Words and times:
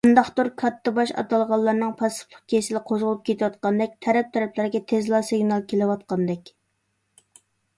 قانداقتۇر 0.05 0.47
كاتتىباش 0.59 1.11
ئاتالغانلارنىڭ 1.21 1.91
پاسسىپلىق 1.99 2.41
كېسىلى 2.53 2.81
قوزغىلىپ 2.91 3.21
كېتىۋاتقاندەك، 3.31 3.93
تەرەپ- 4.07 4.31
تەرەپلەرگە 4.39 4.83
تېزلا 4.93 5.21
سىگنال 5.29 5.67
كېلىۋاتقاندەك. 5.75 6.51